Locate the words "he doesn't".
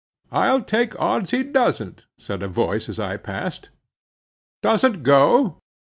1.29-2.05